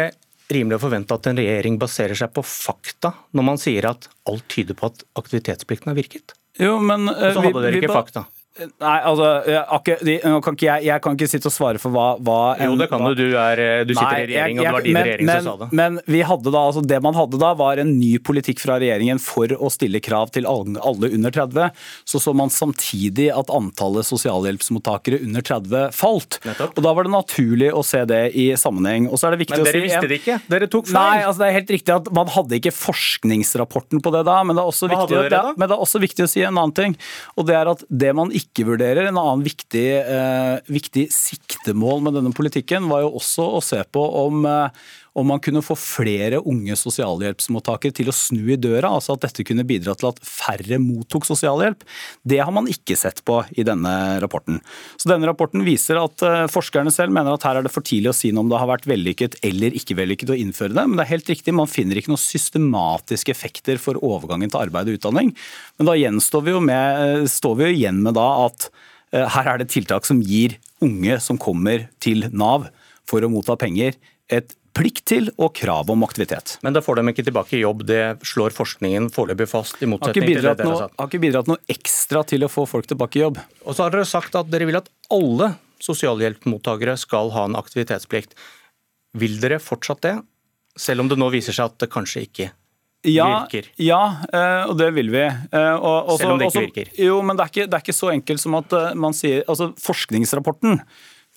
rimelig 0.53 0.79
å 0.79 0.85
forvente 0.85 1.17
at 1.17 1.29
en 1.31 1.41
regjering 1.41 1.79
baserer 1.81 2.19
seg 2.19 2.33
på 2.37 2.45
fakta 2.45 3.15
når 3.37 3.47
man 3.47 3.61
sier 3.61 3.89
at 3.89 4.09
alt 4.29 4.47
tyder 4.53 4.77
på 4.79 4.91
at 4.91 5.05
aktivitetsplikten 5.21 5.93
har 5.93 5.99
virket? 5.99 6.37
Jo, 6.61 6.77
men 6.79 7.09
Og 7.11 7.19
så 7.35 7.43
hadde 7.43 7.65
dere 7.65 7.81
ikke 7.81 7.95
fakta. 7.95 8.27
Nei, 8.55 8.99
altså, 9.03 9.29
jeg, 9.51 10.21
kan 10.23 10.55
ikke 10.55 10.67
jeg, 10.69 10.85
jeg 10.87 11.03
kan 11.03 11.17
ikke 11.17 11.27
sitte 11.27 11.49
og 11.51 11.55
svare 11.56 11.81
for 11.83 11.91
hva, 11.91 12.05
hva 12.23 12.35
Jo, 12.62 12.77
det 12.79 12.87
kan 12.87 13.03
hva- 13.03 13.11
du. 13.11 13.23
Du, 13.25 13.33
er, 13.35 13.83
du 13.83 13.91
sitter 13.97 14.12
Nei, 14.12 14.21
i 14.23 14.27
regjering, 14.31 14.61
og 14.61 14.65
det 14.69 14.75
var 14.77 14.85
din 14.85 14.95
men- 14.95 15.06
regjering 15.09 15.27
men, 15.27 15.41
som 15.43 15.49
sa 15.49 15.65
det. 15.65 15.69
Men 15.81 15.97
vi 16.06 16.21
hadde 16.29 16.53
da, 16.55 16.61
altså 16.69 16.83
det 16.87 17.01
man 17.03 17.19
hadde 17.19 17.41
da, 17.43 17.51
var 17.59 17.83
en 17.83 17.91
ny 17.99 18.12
politikk 18.23 18.62
fra 18.62 18.77
regjeringen 18.79 19.19
for 19.19 19.51
å 19.59 19.71
stille 19.75 19.99
krav 20.05 20.31
til 20.37 20.47
alle 20.47 21.11
under 21.11 21.35
30. 21.35 21.73
Så 22.06 22.21
så 22.23 22.35
man 22.39 22.53
samtidig 22.55 23.27
at 23.35 23.51
antallet 23.51 24.06
sosialhjelpsmottakere 24.06 25.19
under 25.27 25.43
30 25.51 25.91
falt. 25.99 26.39
Nettopp. 26.47 26.79
Og 26.79 26.87
Da 26.87 26.95
var 26.95 27.09
det 27.09 27.15
naturlig 27.17 27.73
å 27.75 27.83
se 27.83 28.05
det 28.06 28.23
i 28.39 28.47
sammenheng. 28.61 29.11
Og 29.11 29.19
så 29.19 29.29
er 29.33 29.35
det 29.35 29.43
viktig 29.49 29.59
Men 29.59 29.65
å 29.65 29.69
dere 29.73 29.81
si 29.81 29.85
visste 29.89 30.12
det 30.12 30.21
ikke. 30.23 30.39
Dere 30.55 30.71
tok 30.71 30.87
feil. 30.93 31.01
Nei, 31.01 31.25
altså 31.27 31.43
det 31.43 31.51
er 31.51 31.59
helt 31.59 31.75
riktig 31.75 31.97
at 31.97 32.12
man 32.15 32.31
hadde 32.39 32.61
ikke 32.61 32.75
forskningsrapporten 32.79 33.99
på 34.05 34.15
det 34.15 34.23
da, 34.31 34.39
men 34.47 34.55
det 34.55 34.62
er 34.62 34.71
også, 34.71 34.93
viktig, 34.95 35.11
dere 35.27 35.35
da? 35.35 35.55
men 35.59 35.67
det 35.67 35.75
er 35.75 35.85
også 35.89 36.03
viktig 36.06 36.29
å 36.29 36.31
si 36.31 36.47
en 36.47 36.55
annen 36.55 36.77
ting. 36.77 36.97
Og 37.35 37.51
det 37.51 37.59
er 37.59 37.75
at 37.75 37.83
det 37.91 38.15
man 38.15 38.31
ikke 38.44 38.67
vurderer, 38.69 39.08
en 39.08 39.20
annen 39.20 39.44
viktig, 39.46 39.87
eh, 40.00 40.58
viktig 40.70 41.08
siktemål 41.14 42.05
med 42.05 42.19
denne 42.19 42.35
politikken, 42.37 42.88
var 42.91 43.05
jo 43.05 43.14
også 43.19 43.49
å 43.58 43.62
se 43.64 43.81
på 43.91 44.05
om 44.25 44.44
eh, 44.49 44.85
om 45.15 45.29
man 45.31 45.41
kunne 45.43 45.63
få 45.63 45.77
flere 45.79 46.41
unge 46.43 46.75
sosialhjelpsmottakere 46.79 47.95
til 47.95 48.11
å 48.11 48.15
snu 48.15 48.43
i 48.51 48.59
døra, 48.59 48.91
altså 48.91 49.15
at 49.15 49.23
dette 49.29 49.47
kunne 49.47 49.67
bidra 49.67 49.95
til 49.99 50.11
at 50.11 50.19
færre 50.27 50.79
mottok 50.83 51.27
sosialhjelp. 51.29 51.85
Det 52.27 52.41
har 52.43 52.51
man 52.55 52.67
ikke 52.71 52.97
sett 52.99 53.23
på 53.27 53.39
i 53.55 53.67
denne 53.67 53.93
rapporten. 54.23 54.59
Så 54.99 55.11
denne 55.13 55.29
rapporten 55.31 55.63
viser 55.67 56.01
at 56.03 56.25
eh, 56.27 56.47
forskerne 56.51 56.91
selv 56.95 57.15
mener 57.15 57.37
at 57.37 57.47
her 57.47 57.61
er 57.61 57.67
det 57.67 57.73
for 57.75 57.87
tidlig 57.87 58.11
å 58.11 58.17
si 58.17 58.33
noe 58.35 58.43
om 58.47 58.51
det 58.51 58.59
har 58.59 58.71
vært 58.71 58.89
vellykket 58.91 59.39
eller 59.47 59.77
ikke 59.79 59.99
vellykket 60.01 60.35
å 60.35 60.39
innføre 60.41 60.75
det, 60.75 60.87
men 60.89 60.99
det 60.99 61.07
er 61.07 61.13
helt 61.15 61.31
riktig, 61.31 61.55
man 61.55 61.71
finner 61.71 62.01
ikke 62.01 62.11
noen 62.11 62.25
systematiske 62.25 63.35
effekter 63.35 63.79
for 63.83 64.01
overgangen 64.03 64.51
til 64.51 64.65
arbeid 64.65 64.91
og 64.91 64.99
utdanning. 64.99 65.31
Men 65.79 65.91
da 65.91 65.95
gjenstår 65.99 66.49
vi 66.49 66.57
jo 66.57 66.65
med, 66.65 67.05
eh, 67.05 67.29
står 67.31 67.61
vi 67.61 67.69
jo 67.69 67.79
igjen 67.79 68.03
med 68.03 68.19
da 68.19 68.27
at 68.49 68.67
eh, 69.15 69.29
her 69.37 69.55
er 69.55 69.63
det 69.63 69.71
tiltak 69.71 70.11
som 70.11 70.19
gir 70.19 70.59
unge 70.85 71.21
som 71.23 71.39
kommer 71.39 71.87
til 72.03 72.27
Nav 72.35 72.67
for 73.09 73.23
å 73.23 73.31
motta 73.31 73.55
penger, 73.61 73.95
et 74.33 74.57
plikt 74.75 75.05
til 75.06 75.29
og 75.39 75.53
krav 75.55 75.91
om 75.93 76.03
aktivitet. 76.06 76.56
Men 76.67 76.75
da 76.75 76.82
får 76.82 76.99
de 76.99 77.13
ikke 77.13 77.25
tilbake 77.29 77.55
i 77.58 77.63
jobb. 77.63 77.84
Det 77.87 78.01
slår 78.27 78.55
forskningen 78.56 79.06
foreløpig 79.15 79.46
fast, 79.51 79.79
i 79.82 79.87
motsetning 79.91 80.27
til 80.32 80.41
det 80.43 80.56
dere 80.58 80.67
noe, 80.67 80.75
har 80.75 80.89
sagt. 80.89 80.96
har 80.99 81.10
ikke 81.13 81.22
bidratt 81.22 81.51
noe 81.51 81.63
ekstra 81.70 82.25
til 82.27 82.43
å 82.46 82.51
få 82.51 82.67
folk 82.67 82.89
tilbake 82.91 83.20
i 83.20 83.22
jobb. 83.22 83.39
Og 83.65 83.77
så 83.77 83.87
har 83.87 83.94
dere 83.94 84.08
sagt 84.08 84.34
at 84.41 84.51
dere 84.51 84.67
vil 84.67 84.81
at 84.81 84.91
alle 85.15 85.53
sosialhjelpmottakere 85.84 86.96
skal 87.01 87.31
ha 87.34 87.46
en 87.49 87.56
aktivitetsplikt. 87.58 88.34
Vil 89.20 89.39
dere 89.43 89.60
fortsatt 89.63 90.03
det, 90.05 90.15
selv 90.81 91.05
om 91.05 91.10
det 91.10 91.19
nå 91.20 91.31
viser 91.31 91.55
seg 91.55 91.70
at 91.70 91.79
det 91.84 91.91
kanskje 91.93 92.25
ikke 92.27 92.51
Ja, 93.06 93.44
virker? 93.44 93.69
ja 93.79 94.01
eh, 94.32 94.63
og 94.70 94.79
det 94.81 94.89
vil 94.96 95.10
vi. 95.13 95.22
Eh, 95.22 95.75
og, 95.77 96.08
også, 96.15 96.19
Selv 96.22 96.32
om 96.34 96.39
det 96.41 96.49
ikke 96.49 96.58
også- 96.58 96.67
virker? 96.67 96.93
Jo, 96.99 97.20
men 97.22 97.37
det 97.37 97.44
er, 97.44 97.51
ikke, 97.53 97.67
det 97.70 97.75
er 97.79 97.84
ikke 97.84 98.01
så 98.01 98.10
enkelt 98.15 98.41
som 98.41 98.55
at 98.58 98.72
eh, 98.72 98.94
man 98.94 99.13
sier 99.13 99.44
Altså, 99.46 99.70
forskningsrapporten, 99.79 100.81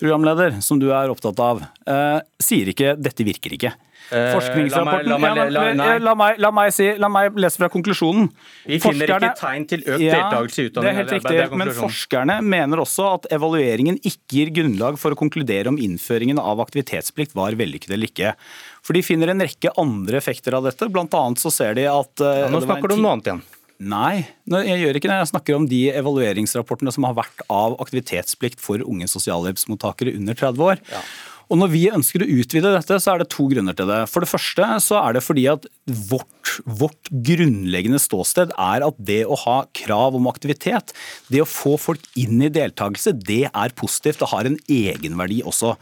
programleder, 0.00 0.60
som 0.62 0.78
du 0.80 0.90
er 0.94 1.10
opptatt 1.12 1.38
av, 1.42 1.62
eh, 1.86 2.20
sier 2.40 2.66
ikke 2.72 2.96
'dette 3.00 3.24
virker 3.26 3.50
ikke'. 3.56 3.74
Forskningsrapporten 4.08 5.08
la 5.10 5.18
meg- 5.18 5.34
la 5.34 5.34
meg- 5.34 5.52
la- 5.52 5.72
nei. 5.74 5.98
la, 5.98 6.14
meg, 6.14 6.38
la, 6.38 6.50
meg 6.50 6.72
si, 6.72 6.86
lese 6.96 7.56
fra 7.58 7.68
konklusjonen. 7.68 8.30
Vi 8.66 8.78
finner 8.78 9.06
Forskerne- 9.06 9.28
ikke 9.34 9.40
tegn 9.40 9.68
til 9.68 9.80
økt 9.82 9.98
deltakelse 10.00 10.58
i 10.58 10.68
utdanning. 10.70 10.72
Det 10.72 10.88
er 10.88 10.96
helt 10.96 11.12
riktig, 11.12 11.56
men 11.58 11.68
forskerne 11.68 12.42
mener 12.42 12.76
også 12.78 13.14
at 13.14 13.26
evalueringen 13.30 13.98
ikke 14.00 14.28
gir 14.28 14.50
grunnlag 14.50 14.98
for 14.98 15.10
å 15.12 15.18
konkludere 15.18 15.66
om 15.68 15.76
innføringen 15.76 16.38
av 16.38 16.58
aktivitetsplikt 16.58 17.34
var 17.34 17.52
vellykket 17.52 17.90
eller 17.90 18.06
ikke. 18.06 18.34
For 18.82 18.94
de 18.94 19.02
finner 19.02 19.28
en 19.28 19.40
rekke 19.40 19.70
andre 19.76 20.16
effekter 20.16 20.54
av 20.54 20.64
dette. 20.64 20.88
Annet 20.88 21.38
så 21.38 21.50
ser 21.52 21.74
de 21.74 21.84
at 21.86 22.20
eh, 22.20 22.40
Ja, 22.46 22.48
nå 22.48 22.62
snakker 22.64 22.88
du 22.88 22.94
om 22.94 23.02
noe 23.02 23.12
annet 23.12 23.24
igjen. 23.24 23.42
Nei, 23.78 24.26
jeg 24.50 24.80
gjør 24.82 24.98
ikke 24.98 25.06
det. 25.10 25.16
Jeg 25.22 25.30
snakker 25.30 25.54
om 25.54 25.66
de 25.70 25.84
evalueringsrapportene 25.94 26.90
som 26.94 27.06
har 27.06 27.14
vært 27.20 27.44
av 27.46 27.76
aktivitetsplikt 27.78 28.62
for 28.62 28.82
unge 28.82 29.06
sosialhjelpsmottakere 29.10 30.16
under 30.18 30.34
30 30.38 30.64
år. 30.66 30.82
Og 31.48 31.56
Når 31.56 31.70
vi 31.72 31.84
ønsker 31.88 32.20
å 32.20 32.28
utvide 32.28 32.74
dette, 32.74 32.98
så 33.00 33.14
er 33.14 33.22
det 33.22 33.30
to 33.32 33.46
grunner 33.48 33.76
til 33.76 33.88
det. 33.88 34.02
For 34.12 34.20
det 34.20 34.28
første 34.28 34.66
så 34.84 34.98
er 35.00 35.16
det 35.16 35.22
fordi 35.24 35.46
at 35.48 35.64
vårt, 36.10 36.58
vårt 36.66 37.08
grunnleggende 37.24 38.00
ståsted 38.02 38.52
er 38.52 38.84
at 38.84 38.98
det 39.00 39.22
å 39.24 39.38
ha 39.46 39.62
krav 39.78 40.18
om 40.18 40.28
aktivitet, 40.28 40.92
det 41.32 41.40
å 41.40 41.48
få 41.48 41.78
folk 41.80 42.04
inn 42.20 42.42
i 42.44 42.52
deltakelse, 42.52 43.14
det 43.16 43.46
er 43.48 43.76
positivt. 43.78 44.20
Det 44.20 44.32
har 44.34 44.50
en 44.50 44.60
egenverdi 44.68 45.40
også. 45.46 45.72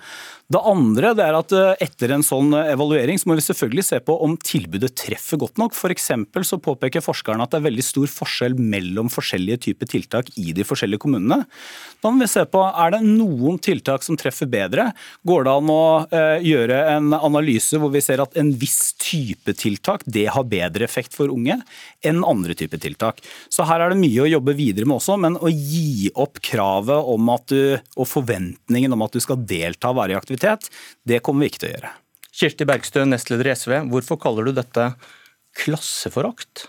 Det 0.46 0.60
andre 0.62 1.10
det 1.18 1.24
er 1.26 1.34
at 1.34 1.52
eh, 1.58 1.80
etter 1.82 2.12
en 2.14 2.22
sånn 2.22 2.52
evaluering 2.54 3.18
så 3.18 3.26
må 3.26 3.34
vi 3.34 3.42
selvfølgelig 3.42 3.82
se 3.88 3.98
på 4.06 4.14
om 4.22 4.36
tilbudet 4.38 4.92
treffer 4.94 5.40
godt 5.42 5.58
nok. 5.58 5.74
For 5.74 5.90
så 6.46 6.58
påpeker 6.62 7.02
forskerne 7.02 7.42
at 7.42 7.50
det 7.50 7.58
er 7.58 7.64
veldig 7.64 7.82
stor 7.82 8.06
forskjell 8.06 8.54
mellom 8.54 9.10
forskjellige 9.10 9.64
typer 9.64 9.90
tiltak 9.90 10.30
i 10.38 10.52
de 10.54 10.62
forskjellige 10.66 11.02
kommunene. 11.02 11.40
Da 11.98 12.12
må 12.12 12.22
vi 12.22 12.28
se 12.30 12.44
på 12.46 12.62
er 12.62 12.94
det 12.94 13.00
noen 13.02 13.58
tiltak 13.58 14.06
som 14.06 14.18
treffer 14.20 14.46
bedre. 14.46 14.92
Går 15.26 15.48
det 15.48 15.54
an 15.58 15.72
å 15.74 15.86
eh, 16.14 16.46
gjøre 16.46 16.78
en 16.92 17.18
analyse 17.18 17.82
hvor 17.82 17.90
vi 17.90 18.04
ser 18.06 18.22
at 18.22 18.38
en 18.38 18.54
viss 18.54 18.94
type 19.02 19.56
tiltak 19.58 20.06
det 20.06 20.28
har 20.30 20.46
bedre 20.46 20.86
effekt 20.86 21.16
for 21.18 21.34
unge 21.34 21.58
enn 22.06 22.22
andre 22.22 22.54
typer 22.54 22.78
tiltak. 22.86 23.18
Så 23.50 23.66
her 23.66 23.82
er 23.82 23.90
det 23.90 23.98
mye 23.98 24.22
å 24.22 24.30
jobbe 24.30 24.54
videre 24.54 24.86
med 24.86 25.00
også, 25.00 25.18
men 25.18 25.40
å 25.42 25.50
gi 25.50 26.12
opp 26.14 26.38
kravet 26.38 27.10
om 27.16 27.34
at 27.34 27.50
du, 27.50 27.82
og 27.98 28.06
forventningen 28.06 28.94
om 28.94 29.02
at 29.08 29.18
du 29.18 29.22
skal 29.26 29.42
delta 29.42 29.90
og 29.90 29.98
være 29.98 30.14
i 30.14 30.20
aktivitet 30.20 30.35
aktivitet. 30.36 30.70
Det 31.04 31.22
kommer 31.24 31.44
vi 31.44 31.52
ikke 31.52 31.64
til 31.64 31.70
å 31.70 31.74
gjøre. 31.76 31.92
Kirsti 32.36 32.68
Bergstø, 32.68 33.04
nestleder 33.08 33.48
i 33.48 33.54
SV. 33.56 33.76
Hvorfor 33.92 34.20
kaller 34.20 34.48
du 34.48 34.56
dette 34.56 34.90
klasseforakt? 35.56 36.68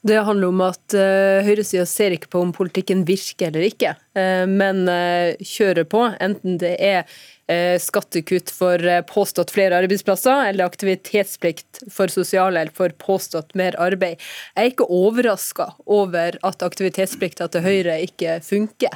Det 0.00 0.16
handler 0.24 0.48
om 0.48 0.62
at 0.64 0.94
uh, 0.96 1.44
høyresida 1.44 1.84
ser 1.84 2.14
ikke 2.16 2.30
på 2.32 2.40
om 2.40 2.54
politikken 2.56 3.02
virker 3.04 3.50
eller 3.50 3.66
ikke, 3.66 3.92
uh, 4.16 4.46
men 4.48 4.86
uh, 4.88 5.36
kjører 5.44 5.84
på. 5.84 6.06
Enten 6.24 6.56
det 6.62 6.78
er 6.80 7.04
Eh, 7.04 7.39
skattekutt 7.82 8.50
for 8.54 8.82
eh, 8.86 9.00
påstått 9.06 9.50
flere 9.54 9.78
arbeidsplasser, 9.82 10.44
eller 10.50 10.68
aktivitetsplikt 10.68 11.82
for 11.90 12.12
sosialhjelp 12.12 12.76
for 12.76 12.94
påstått 13.02 13.56
mer 13.58 13.76
arbeid. 13.80 14.20
Jeg 14.54 14.68
er 14.68 14.72
ikke 14.72 14.86
overraska 14.86 15.70
over 15.90 16.38
at 16.46 16.62
aktivitetsplikta 16.66 17.48
til 17.50 17.64
Høyre 17.64 17.96
ikke 18.06 18.38
funker, 18.46 18.94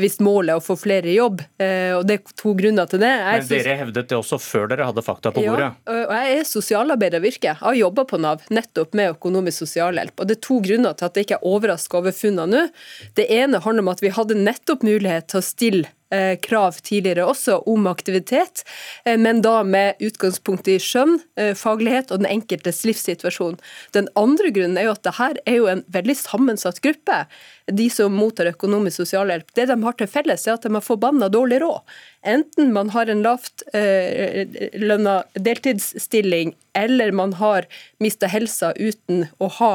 hvis 0.00 0.20
målet 0.24 0.54
er 0.54 0.60
å 0.60 0.64
få 0.64 0.78
flere 0.80 1.10
i 1.10 1.16
jobb. 1.18 1.42
Eh, 1.58 1.92
og 1.96 2.06
Det 2.06 2.20
er 2.20 2.36
to 2.38 2.54
grunner 2.58 2.86
til 2.90 3.02
det. 3.02 3.12
Jeg 3.12 3.42
Men 3.42 3.50
Dere 3.50 3.76
hevdet 3.82 4.08
det 4.12 4.18
også 4.20 4.40
før 4.42 4.70
dere 4.70 4.88
hadde 4.88 5.06
fakta 5.06 5.34
på 5.34 5.42
bordet? 5.42 5.72
Ja, 5.74 5.98
og 6.06 6.14
jeg 6.14 6.38
er 6.38 6.48
sosialarbeider 6.48 7.24
virke. 7.24 7.50
Jeg 7.50 7.60
har 7.62 7.80
jobba 7.80 8.06
på 8.06 8.20
Nav 8.22 8.46
nettopp 8.50 8.94
med 8.94 9.16
økonomisk 9.16 9.66
sosialhjelp. 9.66 10.14
Og 10.20 10.30
Det 10.30 10.38
er 10.38 10.46
to 10.46 10.60
grunner 10.64 10.96
til 10.96 11.10
at 11.10 11.16
jeg 11.16 11.26
ikke 11.28 11.40
er 11.40 11.50
overraska 11.50 12.00
over 12.00 12.14
funnene 12.14 12.46
nå. 12.46 12.64
Det 13.18 13.26
ene 13.32 13.58
handler 13.64 13.82
om 13.82 13.94
at 13.94 14.02
vi 14.04 14.14
hadde 14.14 14.38
nettopp 14.38 14.84
mulighet 14.86 15.30
til 15.32 15.42
å 15.42 15.44
stille 15.44 15.86
Eh, 15.86 15.95
krav 16.42 16.76
tidligere 16.86 17.26
også 17.26 17.58
om 17.66 17.86
aktivitet, 17.90 18.62
eh, 19.04 19.16
men 19.18 19.42
da 19.42 19.62
med 19.64 20.00
utgangspunkt 20.00 20.68
i 20.68 20.78
skjønn, 20.82 21.18
eh, 21.36 21.54
faglighet 21.58 22.12
og 22.12 22.22
den 22.22 22.30
enkeltes 22.30 22.84
livssituasjon. 22.86 23.58
Den 23.96 24.08
andre 24.16 24.52
grunnen 24.54 24.78
er 24.78 24.88
jo 24.88 24.94
at 24.94 25.02
dette 25.02 25.42
er 25.46 25.58
jo 25.58 25.66
en 25.72 25.84
veldig 25.92 26.16
sammensatt 26.16 26.80
gruppe. 26.84 27.26
De 27.66 27.88
som 27.90 28.14
mottar 28.14 28.52
økonomisk 28.52 29.02
sosialhjelp. 29.02 29.50
Det 29.54 29.66
de 29.66 29.82
har 29.82 29.92
til 29.98 30.06
felles, 30.06 30.46
er 30.46 30.54
at 30.54 30.62
de 30.62 30.72
har 30.72 30.84
forbanna 30.84 31.28
dårlig 31.28 31.60
råd. 31.60 31.82
Enten 32.26 32.72
man 32.72 32.90
har 32.90 33.10
en 33.10 33.22
lavt 33.22 33.62
eh, 33.74 34.46
lønna 34.74 35.24
deltidsstilling, 35.34 36.54
eller 36.74 37.12
man 37.12 37.32
har 37.40 37.66
mista 37.98 38.26
helsa 38.30 38.72
uten 38.76 39.26
å 39.38 39.50
ha 39.58 39.72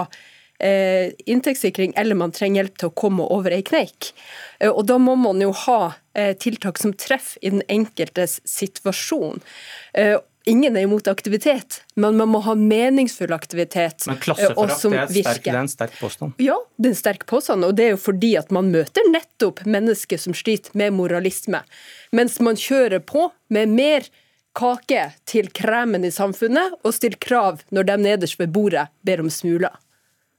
eh, 0.61 1.11
inntektssikring, 1.25 1.93
eller 1.95 2.15
man 2.15 2.31
trenger 2.31 2.63
hjelp 2.63 2.79
til 2.79 2.91
å 2.91 2.95
komme 3.03 3.27
over 3.33 3.53
ei 3.55 3.63
kneik. 3.65 4.11
Eh, 4.59 4.69
og 4.69 4.85
da 4.89 4.99
må 5.01 5.17
man 5.19 5.41
jo 5.41 5.51
ha 5.65 5.93
eh, 6.13 6.33
tiltak 6.37 6.81
som 6.81 6.93
treffer 6.93 7.41
i 7.41 7.53
den 7.55 7.63
enkeltes 7.71 8.39
situasjon. 8.47 9.41
Eh, 9.97 10.17
ingen 10.49 10.77
er 10.77 10.85
imot 10.87 11.09
aktivitet, 11.09 11.81
men 11.95 12.17
man 12.17 12.31
må 12.33 12.43
ha 12.45 12.55
meningsfull 12.57 13.33
aktivitet. 13.33 14.05
Men 14.09 14.21
klasseforakt 14.21 15.13
det 15.13 15.25
er, 15.25 15.59
en 15.63 15.71
sterk 15.71 15.99
påstand? 15.99 16.41
Ja, 16.41 16.57
det 16.77 16.91
er 16.91 16.95
en 16.95 17.03
sterk 17.03 17.27
påstand. 17.29 17.65
Og 17.65 17.77
det 17.77 17.89
er 17.89 17.95
jo 17.95 18.01
fordi 18.01 18.35
at 18.39 18.53
man 18.53 18.71
møter 18.73 19.05
nettopp 19.11 19.63
mennesker 19.65 20.21
som 20.21 20.37
sliter 20.37 20.77
med 20.77 20.97
moralisme. 20.97 21.63
Mens 22.13 22.39
man 22.43 22.59
kjører 22.59 23.03
på 23.05 23.29
med 23.53 23.73
mer 23.73 24.09
kake 24.57 25.05
til 25.29 25.47
kremen 25.55 26.03
i 26.03 26.11
samfunnet, 26.11 26.75
og 26.83 26.91
stiller 26.95 27.21
krav 27.23 27.61
når 27.71 27.87
de 27.87 27.95
nederst 28.01 28.39
ved 28.41 28.51
bordet 28.51 28.89
ber 29.07 29.23
om 29.23 29.29
smuler. 29.31 29.77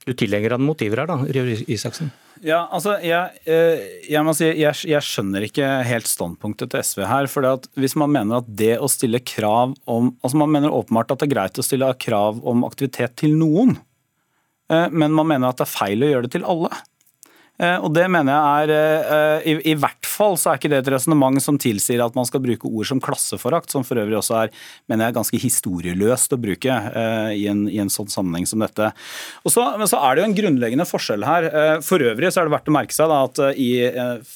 Du 0.03 0.11
tilhenger 0.17 0.57
av 0.57 0.61
motiver 0.63 1.03
her, 1.03 1.07
da, 1.07 1.15
Røe 1.23 1.55
Isaksen? 1.71 2.11
Ja, 2.43 2.65
altså, 2.75 2.97
jeg, 2.99 3.37
eh, 3.47 3.83
jeg, 4.09 4.23
må 4.27 4.33
si, 4.35 4.49
jeg, 4.49 4.75
jeg, 4.89 5.05
skjønner 5.05 5.45
ikke 5.47 5.67
helt 5.87 6.09
standpunktet 6.09 6.73
til 6.73 6.83
SV 6.83 7.05
her. 7.07 7.29
for 7.31 7.47
Hvis 7.79 7.95
man 7.99 8.11
mener 8.11 8.41
at 8.41 8.49
det 8.49 8.75
å 8.83 8.89
stille 8.91 9.23
krav 9.23 9.77
om 9.87 10.11
altså 10.19 10.41
Man 10.41 10.51
mener 10.51 10.75
åpenbart 10.75 11.13
at 11.13 11.23
det 11.23 11.29
er 11.29 11.35
greit 11.37 11.59
å 11.59 11.65
stille 11.65 11.93
krav 11.95 12.41
om 12.43 12.65
aktivitet 12.67 13.15
til 13.23 13.37
noen, 13.39 13.77
eh, 14.69 14.89
men 14.91 15.15
man 15.15 15.29
mener 15.29 15.49
at 15.53 15.61
det 15.61 15.69
er 15.69 15.75
feil 15.77 16.03
å 16.03 16.11
gjøre 16.11 16.27
det 16.27 16.33
til 16.35 16.49
alle. 16.51 16.73
Eh, 17.61 17.77
og 17.77 17.93
det 17.95 18.09
mener 18.11 18.35
jeg 18.35 18.75
er 18.75 19.47
i, 19.47 19.57
i 19.71 19.77
hvert 19.79 20.03
fall 20.13 20.37
så 20.39 20.51
er 20.51 20.59
ikke 20.59 20.71
det 20.71 20.83
et 20.83 20.91
resonnement 20.93 21.41
som 21.43 21.57
tilsier 21.61 22.01
at 22.03 22.15
man 22.17 22.27
skal 22.29 22.43
bruke 22.43 22.69
ord 22.69 22.87
som 22.89 23.01
klasseforakt, 23.03 23.73
som 23.73 23.85
for 23.87 23.99
øvrig 23.99 24.19
også 24.19 24.37
er 24.43 24.53
mener 24.91 25.07
jeg, 25.07 25.15
ganske 25.17 25.41
historieløst 25.41 26.35
å 26.35 26.39
bruke 26.41 26.77
uh, 26.93 27.31
i, 27.33 27.45
en, 27.51 27.65
i, 27.69 27.79
en, 27.81 27.91
sånn 27.93 28.11
sammenheng 28.11 28.47
som 28.49 28.63
dette. 28.63 28.91
Så, 29.47 29.63
men 29.79 29.89
så 29.89 29.99
er 30.03 30.15
det 30.15 30.23
jo 30.23 30.29
en 30.29 30.37
grunnleggende 30.37 30.87
forskjell 30.89 31.25
her. 31.27 31.49
Uh, 31.49 31.75
for 31.85 32.03
øvrig 32.03 32.31
så 32.33 32.41
er 32.41 32.49
det 32.49 32.55
verdt 32.55 32.71
å 32.71 32.75
merke 32.77 32.95
seg 32.95 33.11
da, 33.11 33.21
at 33.27 33.43
uh, 33.43 33.51
i 33.53 33.69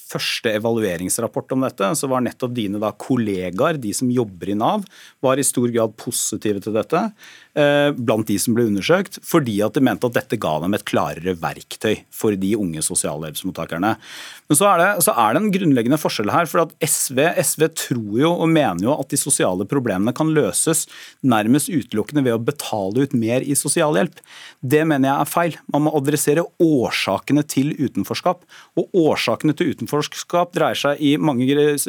første 0.08 0.54
evalueringsrapport 0.58 1.56
om 1.56 1.66
dette, 1.68 1.92
så 2.00 2.10
var 2.12 2.26
nettopp 2.26 2.56
dine 2.58 2.82
da, 2.82 2.94
kollegaer, 2.98 3.80
de 3.82 3.94
som 3.96 4.12
jobber 4.12 4.54
i 4.54 4.58
Nav, 4.58 4.88
var 5.24 5.40
i 5.40 5.46
stor 5.46 5.70
grad 5.74 5.96
positive 6.00 6.64
til 6.64 6.76
dette 6.78 7.10
blant 7.58 8.28
de 8.30 8.36
som 8.38 8.54
ble 8.54 8.68
undersøkt, 8.70 9.16
fordi 9.26 9.56
at 9.66 9.74
de 9.74 9.82
mente 9.82 10.06
at 10.06 10.14
dette 10.14 10.38
ga 10.38 10.52
dem 10.62 10.76
et 10.78 10.84
klarere 10.86 11.34
verktøy 11.42 12.04
for 12.14 12.36
de 12.38 12.52
unge 12.54 12.84
sosialhjelpsmottakerne. 12.86 13.96
Men 14.46 14.60
så 14.60 14.68
er 14.70 14.84
det, 14.84 14.90
så 15.08 15.16
er 15.18 15.34
det 15.34 15.42
en 15.42 15.50
grunnleggende 15.68 16.00
forskjell 16.00 16.32
her. 16.32 16.46
for 16.48 16.72
SV, 16.82 17.20
SV 17.44 17.68
tror 17.76 18.20
jo 18.22 18.32
og 18.32 18.50
mener 18.50 18.84
jo 18.84 18.96
at 18.96 19.10
de 19.12 19.18
sosiale 19.20 19.66
problemene 19.68 20.14
kan 20.16 20.30
løses 20.34 20.88
nærmest 21.24 21.70
utelukkende 21.70 22.24
ved 22.24 22.36
å 22.36 22.44
betale 22.44 23.04
ut 23.04 23.14
mer 23.14 23.42
i 23.42 23.56
sosialhjelp. 23.56 24.20
Det 24.62 24.84
mener 24.88 25.10
jeg 25.10 25.22
er 25.22 25.32
feil. 25.32 25.58
Man 25.74 25.86
må 25.86 25.96
adressere 25.98 26.46
årsakene 26.60 27.44
til 27.44 27.74
utenforskap. 27.78 28.46
Og 28.78 28.90
årsakene 28.96 29.56
til 29.58 29.74
utenforskap 29.74 30.54
dreier 30.56 30.78
seg 30.78 31.02
i 31.02 31.18
mange 31.18 31.48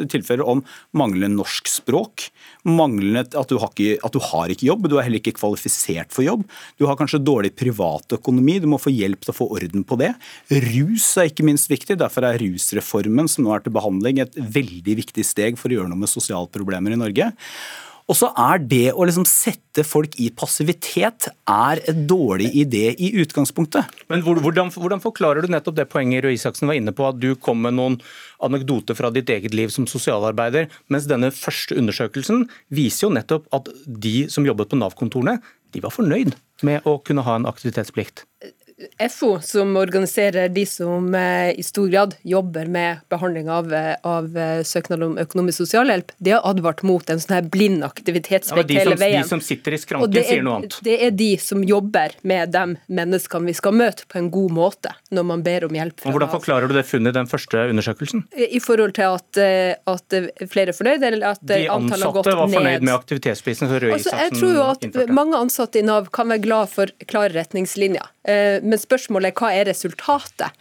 tilfeller 0.09 0.45
om 0.45 0.63
manglende 0.91 1.39
norsk 1.39 1.67
språk, 1.69 2.29
manglende 2.67 3.25
at 3.37 3.49
du, 3.49 3.57
har 3.61 3.71
ikke, 3.71 3.99
at 4.03 4.13
du 4.13 4.19
har 4.23 4.51
ikke 4.51 4.67
jobb, 4.67 4.89
du 4.89 4.97
er 4.97 5.07
heller 5.07 5.21
ikke 5.21 5.37
kvalifisert 5.37 6.13
for 6.15 6.25
jobb. 6.25 6.45
Du 6.79 6.87
har 6.89 6.97
kanskje 6.99 7.21
dårlig 7.21 7.53
privatøkonomi, 7.59 8.59
du 8.59 8.69
må 8.71 8.79
få 8.81 8.91
hjelp 8.93 9.23
til 9.23 9.33
å 9.33 9.37
få 9.37 9.49
orden 9.55 9.85
på 9.87 9.99
det. 9.99 10.13
Rus 10.69 11.11
er 11.19 11.29
ikke 11.29 11.45
minst 11.47 11.69
viktig, 11.71 11.99
derfor 11.99 12.27
er 12.27 12.39
rusreformen 12.41 13.29
som 13.31 13.45
nå 13.45 13.53
er 13.55 13.63
til 13.63 13.68
behandling 13.73 14.23
et 14.23 14.39
veldig 14.39 14.97
viktig 15.03 15.25
steg 15.27 15.59
for 15.59 15.71
å 15.71 15.79
gjøre 15.79 15.91
noe 15.91 16.03
med 16.03 16.11
sosialproblemer 16.11 16.95
i 16.95 16.99
Norge. 16.99 17.31
Og 18.09 18.17
så 18.17 18.31
er 18.41 18.61
det 18.65 18.87
å 18.89 19.05
liksom 19.05 19.25
sette 19.29 19.83
folk 19.85 20.15
i 20.17 20.31
passivitet 20.33 21.27
er 21.29 21.81
en 21.91 21.99
dårlig 22.09 22.49
idé 22.57 22.87
i 22.97 23.11
utgangspunktet. 23.21 23.85
Men 24.09 24.23
hvordan, 24.25 24.71
hvordan 24.73 25.03
forklarer 25.03 25.45
du 25.45 25.53
nettopp 25.53 25.77
det 25.77 25.85
poenget 25.91 26.25
Røe 26.25 26.33
Isaksen 26.33 26.71
var 26.71 26.79
inne 26.79 26.93
på, 26.95 27.05
at 27.05 27.19
du 27.21 27.35
kom 27.37 27.61
med 27.61 27.77
noen 27.77 27.99
anekdoter 28.41 28.97
fra 28.97 29.13
ditt 29.13 29.29
eget 29.29 29.53
liv 29.53 29.69
som 29.73 29.85
sosialarbeider, 29.89 30.71
mens 30.89 31.05
denne 31.09 31.29
første 31.35 31.77
undersøkelsen 31.77 32.47
viser 32.73 33.05
jo 33.07 33.13
nettopp 33.13 33.45
at 33.53 33.69
de 33.85 34.23
som 34.33 34.47
jobbet 34.47 34.73
på 34.73 34.81
Nav-kontorene, 34.81 35.37
de 35.69 35.85
var 35.85 35.93
fornøyd 35.93 36.33
med 36.65 36.87
å 36.89 36.97
kunne 37.05 37.21
ha 37.27 37.37
en 37.37 37.45
aktivitetsplikt? 37.49 38.25
FO, 39.09 39.39
som 39.41 39.77
organiserer 39.77 40.49
de 40.49 40.65
som 40.65 41.15
eh, 41.15 41.59
i 41.59 41.63
stor 41.63 41.87
grad 41.87 42.15
jobber 42.21 42.65
med 42.65 42.97
behandling 43.09 43.49
av, 43.49 43.73
eh, 43.73 43.95
av 44.03 44.37
eh, 44.37 44.63
søknad 44.63 45.03
om 45.03 45.17
økonomisk 45.19 45.63
sosialhjelp, 45.63 46.11
de 46.17 46.31
har 46.35 46.45
advart 46.47 46.83
mot 46.87 47.09
en 47.09 47.19
sånn 47.19 47.35
her 47.35 47.49
blind 47.51 47.83
aktivitetsvekt 47.83 48.71
ja, 48.71 48.83
hele 48.83 48.99
veien. 48.99 49.23
De 49.23 49.29
som 49.29 49.43
sitter 49.43 49.75
i 49.75 49.81
skranken, 49.81 50.15
sier 50.23 50.43
noe 50.45 50.61
annet. 50.61 50.79
Det 50.85 50.95
er 51.07 51.11
de 51.15 51.31
som 51.41 51.63
jobber 51.65 52.15
med 52.21 52.53
de 52.55 52.65
menneskene 52.87 53.51
vi 53.51 53.57
skal 53.57 53.75
møte 53.75 54.07
på 54.09 54.21
en 54.21 54.29
god 54.33 54.55
måte 54.55 54.93
når 55.15 55.27
man 55.33 55.43
ber 55.43 55.67
om 55.67 55.75
hjelp. 55.79 55.99
Fra 56.03 56.15
hvordan 56.15 56.31
forklarer 56.31 56.71
du 56.71 56.77
det 56.77 56.85
funnet 56.87 57.15
i 57.15 57.19
den 57.19 57.31
første 57.31 57.65
undersøkelsen? 57.73 58.25
I 58.35 58.61
forhold 58.63 58.95
til 58.95 59.17
at, 59.17 59.41
at 59.89 60.19
flere 60.51 60.71
er 60.71 60.77
fornøyd, 60.77 61.03
eller 61.09 61.33
at 61.33 61.43
antallet 61.43 62.07
har 62.07 62.15
gått 62.15 62.29
ned? 62.29 62.31
De 62.31 62.37
ansatte 62.37 62.37
var 62.39 62.53
fornøyd 62.55 62.87
med 62.87 62.95
aktivitetsprisen, 62.95 63.71
så 63.71 63.79
Røe 63.79 63.97
altså, 63.97 64.15
Jeg 64.19 64.35
tror 64.37 64.55
jo 64.55 64.63
at 64.67 64.87
innførte. 64.87 65.15
mange 65.15 65.39
ansatte 65.39 65.81
i 65.81 65.85
Nav 65.85 66.09
kan 66.15 66.31
være 66.31 66.43
glad 66.45 66.71
for 66.71 66.91
klare 67.09 67.33
retningslinjer. 67.35 68.07
Men 68.69 68.81
spørsmålet 68.81 69.33
er 69.33 69.41
hva 69.41 69.51
er 69.55 69.69
resultatet? 69.71 70.55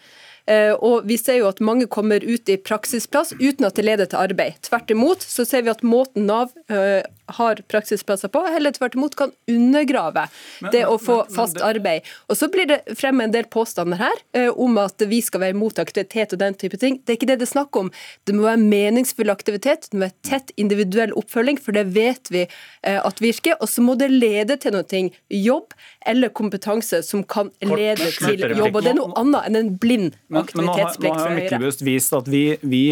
Eh, 0.49 0.73
og 0.73 1.05
vi 1.09 1.19
ser 1.21 1.43
jo 1.43 1.51
at 1.51 1.61
mange 1.61 1.89
kommer 1.93 2.25
ut 2.25 2.49
i 2.49 2.57
praksisplass 2.57 3.35
uten 3.37 3.69
at 3.69 3.77
det 3.77 3.85
leder 3.85 4.09
til 4.09 4.23
arbeid. 4.23 4.57
Tvert 4.65 4.93
imot 4.95 5.25
så 5.25 5.45
ser 5.45 5.67
vi 5.67 5.73
at 5.75 5.85
måten 5.85 6.25
Nav 6.29 6.55
eh, 6.73 7.05
har 7.39 7.61
praksisplasser 7.69 8.31
på, 8.33 8.43
heller 8.49 8.75
tvert 8.77 8.97
imot 8.97 9.17
kan 9.19 9.33
undergrave 9.51 10.27
det 10.73 10.85
å 10.89 10.97
få 11.01 11.21
fast 11.35 11.61
arbeid. 11.65 12.07
Og 12.29 12.39
Så 12.39 12.49
blir 12.53 12.69
det 12.71 12.81
fremme 12.99 13.27
en 13.27 13.35
del 13.35 13.49
påstander 13.51 14.01
her 14.01 14.23
eh, 14.37 14.49
om 14.49 14.79
at 14.81 15.03
vi 15.11 15.21
skal 15.25 15.43
være 15.43 15.57
imot 15.57 15.81
aktivitet 15.83 16.33
og 16.35 16.43
den 16.43 16.57
type 16.59 16.79
ting. 16.81 17.01
Det 17.05 17.15
er 17.15 17.21
ikke 17.21 17.31
det 17.33 17.41
det 17.43 17.49
er 17.49 17.55
snakk 17.55 17.77
om. 17.77 17.91
Det 18.25 18.37
må 18.37 18.47
være 18.47 18.63
meningsfull 18.63 19.33
aktivitet, 19.33 19.91
det 19.91 19.99
må 19.99 20.07
være 20.07 20.29
tett 20.29 20.53
individuell 20.57 21.13
oppfølging, 21.19 21.61
for 21.61 21.77
det 21.77 21.89
vet 21.97 22.33
vi 22.33 22.45
eh, 22.47 22.99
at 22.99 23.23
virker. 23.23 23.59
Og 23.61 23.71
så 23.71 23.85
må 23.85 23.97
det 23.99 24.11
lede 24.13 24.59
til 24.61 24.75
noe, 24.75 25.05
jobb 25.29 25.75
eller 26.09 26.31
kompetanse 26.33 27.03
som 27.05 27.25
kan 27.29 27.51
lede 27.65 28.11
til 28.17 28.45
jobb. 28.57 28.79
Og 28.79 28.85
det 28.85 28.93
er 28.95 28.99
noe 28.99 29.13
annet 29.21 29.49
enn 29.49 29.59
en 29.59 29.71
blind 29.81 30.17
aktivitetsplikt 30.33 31.19
fra 31.19 31.29
Høyre. 31.29 31.43
Myklebust 31.43 31.85
vist 31.87 32.15
at 32.17 32.31
vi, 32.31 32.43
vi, 32.63 32.83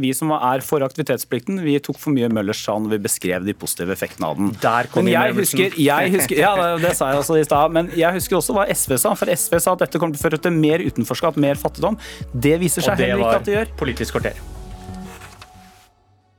vi, 0.00 0.12
som 0.16 0.32
er 0.34 0.64
for 0.64 0.84
aktivitetsplikten, 0.86 1.60
vi 1.64 1.76
tok 1.82 2.00
for 2.00 2.16
mye 2.16 2.30
Møllers 2.32 2.62
sa 2.64 2.76
når 2.80 2.96
vi 2.96 3.00
beskrev 3.06 3.46
de 3.46 3.54
positive 3.56 3.83
effektene 3.92 4.30
av 4.30 4.40
den. 4.40 4.52
Der 4.62 4.88
kom 4.92 5.04
men 5.04 5.12
jeg 5.12 5.36
husker, 5.36 5.76
jeg 5.76 6.14
husker, 6.14 6.40
ja, 6.40 6.54
det, 6.56 6.82
det 6.86 6.94
sa 6.96 7.12
jeg 7.12 7.22
også 7.22 7.38
i 7.40 7.44
stad. 7.44 7.76
Men 7.76 7.92
jeg 7.98 8.16
husker 8.16 8.40
også 8.40 8.56
hva 8.56 8.66
SV 8.72 8.96
sa. 9.04 9.14
For 9.18 9.30
SV 9.34 9.60
sa 9.60 9.76
at 9.76 9.84
dette 9.84 10.00
kommer 10.00 10.16
til 10.16 10.24
å 10.24 10.28
føre 10.30 10.40
til 10.40 10.56
mer 10.56 10.84
utenforskap, 10.84 11.36
mer 11.40 11.60
fattigdom. 11.60 12.00
Det 12.32 12.58
viser 12.62 12.86
seg 12.86 13.04
heller 13.04 13.26
ikke 13.26 13.40
at 13.42 13.48
det 13.48 13.58
gjør. 13.58 13.74
Politisk 13.84 14.16
kvarter. 14.18 14.40